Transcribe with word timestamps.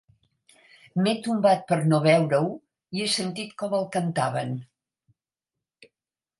M'he 1.01 1.13
tombat 1.27 1.61
per 1.73 1.77
no 1.91 1.99
veure-ho 2.07 2.49
i 3.01 3.05
he 3.05 3.11
sentit 3.19 3.55
com 3.63 3.79
el 3.83 3.87
cantaven. 3.99 4.59